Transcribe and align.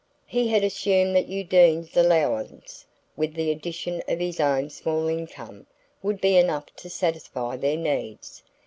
He 0.25 0.47
had 0.47 0.63
assumed 0.63 1.15
that 1.15 1.29
Undine's 1.29 1.95
allowance, 1.95 2.87
with 3.15 3.35
the 3.35 3.51
addition 3.51 4.01
of 4.07 4.17
his 4.17 4.39
own 4.39 4.71
small 4.71 5.07
income, 5.07 5.67
would 6.01 6.19
be 6.19 6.37
enough 6.37 6.75
to 6.77 6.89
satisfy 6.89 7.55
their 7.55 7.77
needs. 7.77 8.41